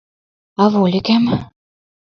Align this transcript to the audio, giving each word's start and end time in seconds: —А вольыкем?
—А 0.61 0.63
вольыкем? 0.73 1.23